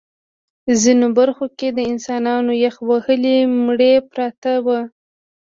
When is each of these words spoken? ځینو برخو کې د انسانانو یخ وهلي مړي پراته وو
ځینو 0.81 1.07
برخو 1.17 1.45
کې 1.57 1.67
د 1.77 1.79
انسانانو 1.91 2.51
یخ 2.65 2.75
وهلي 2.89 3.37
مړي 3.65 3.93
پراته 4.11 4.53
وو 4.65 4.79